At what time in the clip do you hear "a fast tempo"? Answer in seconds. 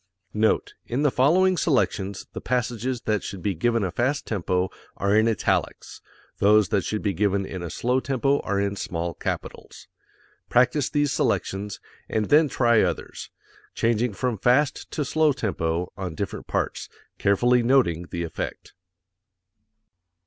3.83-4.71